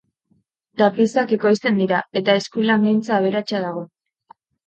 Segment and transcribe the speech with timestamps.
[0.81, 3.87] Tapizak ekoizten dira, eta eskulangintza aberatsa dago.